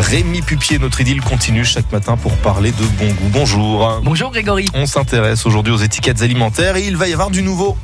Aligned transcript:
Rémi 0.00 0.42
Pupier, 0.42 0.78
notre 0.78 1.00
idylle 1.00 1.22
continue 1.22 1.64
chaque 1.64 1.90
matin 1.90 2.16
pour 2.16 2.36
parler 2.36 2.70
de 2.72 2.84
bon 2.98 3.06
goût. 3.06 3.28
Bonjour. 3.32 4.00
Bonjour 4.02 4.30
Grégory. 4.30 4.66
On 4.74 4.86
s'intéresse 4.86 5.46
aujourd'hui 5.46 5.72
aux 5.72 5.78
étiquettes 5.78 6.22
alimentaires 6.22 6.76
et 6.76 6.86
il 6.86 6.96
va 6.96 7.08
y 7.08 7.12
avoir 7.12 7.30
du 7.30 7.42
nouveau. 7.42 7.76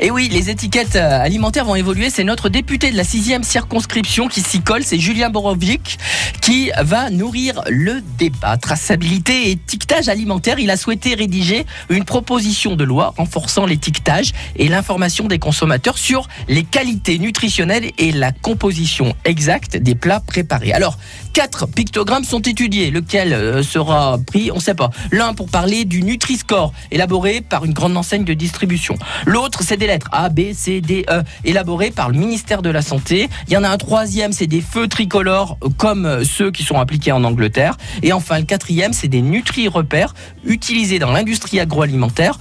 Et 0.00 0.10
oui, 0.10 0.28
les 0.28 0.50
étiquettes 0.50 0.96
euh, 0.96 1.20
alimentaires 1.20 1.64
vont 1.64 1.76
évoluer. 1.76 2.10
C'est 2.10 2.24
notre 2.24 2.48
député 2.48 2.90
de 2.90 2.96
la 2.96 3.04
sixième 3.04 3.44
circonscription 3.44 4.26
qui 4.26 4.40
s'y 4.40 4.60
colle, 4.60 4.82
c'est 4.82 4.98
Julien 4.98 5.30
Borovic, 5.30 5.98
qui 6.40 6.70
va 6.82 7.10
nourrir 7.10 7.62
le 7.68 8.02
débat. 8.18 8.56
Traçabilité 8.56 9.48
et 9.48 9.50
étiquetage 9.52 10.08
alimentaire, 10.08 10.58
il 10.58 10.70
a 10.70 10.76
souhaité 10.76 11.14
rédiger 11.14 11.64
une 11.90 12.04
proposition 12.04 12.74
de 12.74 12.84
loi 12.84 13.14
renforçant 13.16 13.66
l'étiquetage 13.66 14.32
et 14.56 14.68
l'information 14.68 15.26
des 15.26 15.38
consommateurs 15.38 15.96
sur 15.96 16.28
les 16.48 16.64
qualités 16.64 17.18
nutritionnelles 17.18 17.92
et 17.98 18.10
la 18.10 18.32
composition 18.32 19.14
exacte 19.24 19.76
des 19.76 19.94
plats 19.94 20.20
préparés. 20.20 20.72
Alors, 20.72 20.98
quatre 21.32 21.66
pictogrammes 21.66 22.24
sont 22.24 22.40
étudiés. 22.40 22.90
Lequel 22.90 23.32
euh, 23.32 23.62
sera 23.62 24.18
pris 24.18 24.50
On 24.50 24.56
ne 24.56 24.60
sait 24.60 24.74
pas. 24.74 24.90
L'un 25.12 25.34
pour 25.34 25.48
parler 25.48 25.84
du 25.84 26.02
Nutri-Score, 26.02 26.72
élaboré 26.90 27.40
par 27.40 27.64
une 27.64 27.72
grande 27.72 27.96
enseigne 27.96 28.24
de 28.24 28.34
distribution. 28.34 28.96
L'autre, 29.26 29.62
c'est 29.62 29.76
des 29.84 29.88
lettres 29.88 30.08
A, 30.12 30.30
B, 30.30 30.54
C, 30.54 30.80
D, 30.80 31.04
E, 31.10 31.22
élaborées 31.44 31.90
par 31.90 32.08
le 32.08 32.16
ministère 32.16 32.62
de 32.62 32.70
la 32.70 32.80
Santé. 32.80 33.28
Il 33.48 33.52
y 33.52 33.56
en 33.58 33.64
a 33.64 33.68
un 33.68 33.76
troisième, 33.76 34.32
c'est 34.32 34.46
des 34.46 34.62
feux 34.62 34.88
tricolores 34.88 35.58
euh, 35.62 35.68
comme 35.76 36.06
euh, 36.06 36.24
ceux 36.24 36.50
qui 36.50 36.62
sont 36.62 36.78
appliqués 36.78 37.12
en 37.12 37.22
Angleterre. 37.22 37.76
Et 38.02 38.14
enfin, 38.14 38.38
le 38.38 38.46
quatrième, 38.46 38.94
c'est 38.94 39.08
des 39.08 39.20
Nutri-Repères 39.20 40.14
utilisés 40.46 40.98
dans 40.98 41.12
l'industrie 41.12 41.60
agroalimentaire 41.60 42.38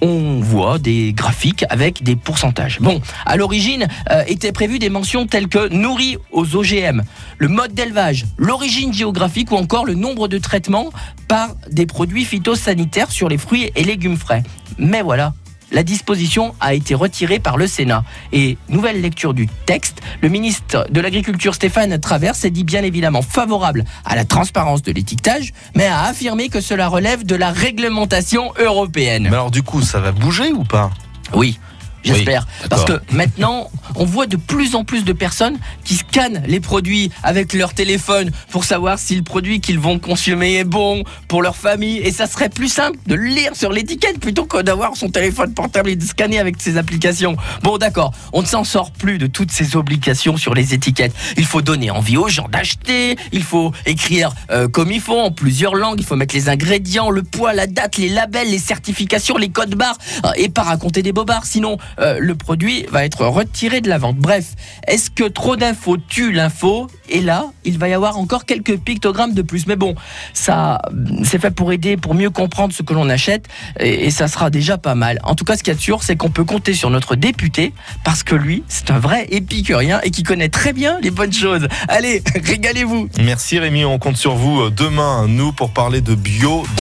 on 0.00 0.38
voit 0.38 0.78
des 0.78 1.12
graphiques 1.12 1.64
avec 1.70 2.04
des 2.04 2.14
pourcentages. 2.14 2.78
Bon, 2.80 3.00
à 3.26 3.36
l'origine 3.36 3.88
euh, 4.12 4.22
étaient 4.28 4.52
prévues 4.52 4.78
des 4.78 4.90
mentions 4.90 5.26
telles 5.26 5.48
que 5.48 5.68
nourri 5.70 6.16
aux 6.30 6.54
OGM, 6.54 7.02
le 7.38 7.48
mode 7.48 7.74
d'élevage, 7.74 8.24
l'origine 8.36 8.94
géographique 8.94 9.50
ou 9.50 9.56
encore 9.56 9.84
le 9.84 9.94
nombre 9.94 10.28
de 10.28 10.38
traitements 10.38 10.90
par 11.26 11.48
des 11.68 11.84
produits 11.84 12.24
phytosanitaires 12.24 13.10
sur 13.10 13.28
les 13.28 13.38
fruits 13.38 13.72
et 13.74 13.82
légumes 13.82 14.16
frais. 14.16 14.44
Mais 14.78 15.02
voilà, 15.02 15.32
la 15.72 15.82
disposition 15.82 16.54
a 16.60 16.74
été 16.74 16.94
retirée 16.94 17.38
par 17.38 17.56
le 17.56 17.66
Sénat. 17.66 18.04
Et 18.32 18.56
nouvelle 18.68 19.00
lecture 19.00 19.34
du 19.34 19.48
texte, 19.66 20.00
le 20.22 20.28
ministre 20.28 20.86
de 20.90 21.00
l'Agriculture 21.00 21.54
Stéphane 21.54 21.98
Travers 21.98 22.34
s'est 22.34 22.50
dit 22.50 22.64
bien 22.64 22.82
évidemment 22.82 23.22
favorable 23.22 23.84
à 24.04 24.16
la 24.16 24.24
transparence 24.24 24.82
de 24.82 24.92
l'étiquetage, 24.92 25.52
mais 25.74 25.86
a 25.86 26.02
affirmé 26.04 26.48
que 26.48 26.60
cela 26.60 26.88
relève 26.88 27.24
de 27.24 27.34
la 27.34 27.50
réglementation 27.50 28.52
européenne. 28.58 29.24
Mais 29.24 29.36
alors 29.36 29.50
du 29.50 29.62
coup, 29.62 29.82
ça 29.82 30.00
va 30.00 30.12
bouger 30.12 30.52
ou 30.52 30.64
pas? 30.64 30.90
Oui. 31.34 31.58
J'espère. 32.04 32.46
Oui, 32.62 32.68
Parce 32.70 32.84
que 32.84 33.00
maintenant, 33.12 33.70
on 33.96 34.04
voit 34.04 34.26
de 34.26 34.36
plus 34.36 34.74
en 34.74 34.84
plus 34.84 35.04
de 35.04 35.12
personnes 35.12 35.58
qui 35.84 35.94
scannent 35.94 36.42
les 36.46 36.60
produits 36.60 37.10
avec 37.22 37.52
leur 37.52 37.74
téléphone 37.74 38.30
pour 38.50 38.64
savoir 38.64 38.98
si 38.98 39.16
le 39.16 39.22
produit 39.22 39.60
qu'ils 39.60 39.78
vont 39.78 39.98
consommer 39.98 40.56
est 40.56 40.64
bon 40.64 41.04
pour 41.26 41.42
leur 41.42 41.56
famille. 41.56 41.98
Et 41.98 42.12
ça 42.12 42.26
serait 42.26 42.48
plus 42.48 42.68
simple 42.68 42.98
de 43.06 43.14
lire 43.14 43.54
sur 43.54 43.72
l'étiquette 43.72 44.20
plutôt 44.20 44.44
que 44.44 44.62
d'avoir 44.62 44.96
son 44.96 45.08
téléphone 45.08 45.54
portable 45.54 45.90
et 45.90 45.96
de 45.96 46.04
scanner 46.04 46.38
avec 46.38 46.60
ses 46.60 46.76
applications. 46.76 47.36
Bon, 47.62 47.78
d'accord, 47.78 48.12
on 48.32 48.42
ne 48.42 48.46
s'en 48.46 48.64
sort 48.64 48.90
plus 48.92 49.18
de 49.18 49.26
toutes 49.26 49.50
ces 49.50 49.76
obligations 49.76 50.36
sur 50.36 50.54
les 50.54 50.74
étiquettes. 50.74 51.14
Il 51.36 51.44
faut 51.44 51.62
donner 51.62 51.90
envie 51.90 52.16
aux 52.16 52.28
gens 52.28 52.48
d'acheter, 52.48 53.16
il 53.32 53.42
faut 53.42 53.72
écrire 53.86 54.32
euh, 54.50 54.68
comme 54.68 54.92
il 54.92 55.00
faut 55.00 55.18
en 55.18 55.30
plusieurs 55.30 55.74
langues, 55.74 55.98
il 55.98 56.06
faut 56.06 56.16
mettre 56.16 56.34
les 56.34 56.48
ingrédients, 56.48 57.10
le 57.10 57.22
poids, 57.22 57.52
la 57.52 57.66
date, 57.66 57.96
les 57.96 58.08
labels, 58.08 58.50
les 58.50 58.58
certifications, 58.58 59.36
les 59.36 59.48
codes 59.48 59.74
barres 59.74 59.98
euh, 60.24 60.30
et 60.36 60.48
pas 60.48 60.62
raconter 60.62 61.02
des 61.02 61.12
bobards. 61.12 61.46
Sinon, 61.46 61.78
euh, 61.98 62.18
le 62.20 62.34
produit 62.34 62.86
va 62.90 63.04
être 63.04 63.26
retiré 63.26 63.80
de 63.80 63.88
la 63.88 63.98
vente. 63.98 64.16
Bref, 64.16 64.54
est-ce 64.86 65.10
que 65.10 65.24
trop 65.24 65.56
d'infos 65.56 65.96
tue 65.96 66.32
l'info? 66.32 66.88
Et 67.08 67.20
là, 67.20 67.46
il 67.64 67.78
va 67.78 67.88
y 67.88 67.94
avoir 67.94 68.18
encore 68.18 68.44
quelques 68.44 68.76
pictogrammes 68.78 69.34
de 69.34 69.42
plus. 69.42 69.66
Mais 69.66 69.76
bon, 69.76 69.94
ça, 70.32 70.80
euh, 70.92 71.22
c'est 71.24 71.40
fait 71.40 71.50
pour 71.50 71.72
aider, 71.72 71.96
pour 71.96 72.14
mieux 72.14 72.30
comprendre 72.30 72.72
ce 72.74 72.82
que 72.82 72.92
l'on 72.92 73.08
achète, 73.08 73.46
et, 73.80 74.06
et 74.06 74.10
ça 74.10 74.28
sera 74.28 74.50
déjà 74.50 74.78
pas 74.78 74.94
mal. 74.94 75.18
En 75.24 75.34
tout 75.34 75.44
cas, 75.44 75.56
ce 75.56 75.62
qu'il 75.62 75.72
y 75.72 75.76
a 75.76 75.76
de 75.76 75.80
sûr, 75.80 76.02
c'est 76.02 76.16
qu'on 76.16 76.30
peut 76.30 76.44
compter 76.44 76.74
sur 76.74 76.90
notre 76.90 77.16
député, 77.16 77.72
parce 78.04 78.22
que 78.22 78.34
lui, 78.34 78.62
c'est 78.68 78.90
un 78.90 78.98
vrai 78.98 79.26
épicurien 79.30 80.00
et 80.02 80.10
qui 80.10 80.22
connaît 80.22 80.48
très 80.48 80.72
bien 80.72 80.98
les 81.02 81.10
bonnes 81.10 81.32
choses. 81.32 81.66
Allez, 81.88 82.22
régalez-vous 82.34 83.08
Merci 83.22 83.58
Rémi, 83.58 83.84
on 83.84 83.98
compte 83.98 84.16
sur 84.16 84.34
vous 84.34 84.60
euh, 84.60 84.70
demain, 84.70 85.26
nous, 85.28 85.52
pour 85.52 85.70
parler 85.70 86.00
de 86.00 86.14
bio. 86.14 86.64